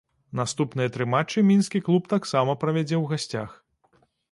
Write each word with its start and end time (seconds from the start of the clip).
Наступныя 0.37 0.91
тры 0.95 1.05
матчы 1.15 1.43
мінскі 1.51 1.83
клуб 1.89 2.09
таксама 2.15 2.57
правядзе 2.65 2.97
ў 3.01 3.05
гасцях. 3.15 3.49